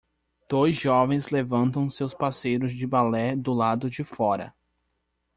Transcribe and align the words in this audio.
Dois 0.49 0.73
jovens 0.75 1.29
levantam 1.29 1.87
seus 1.91 2.15
parceiros 2.15 2.73
de 2.73 2.87
balé 2.87 3.35
do 3.35 3.53
lado 3.53 3.87
de 3.87 4.03
fora. 4.03 4.51